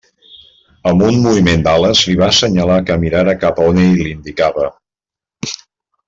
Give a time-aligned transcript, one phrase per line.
[0.91, 4.69] Amb un moviment d'ales li va assenyalar que mirara cap a on ell l'indicava.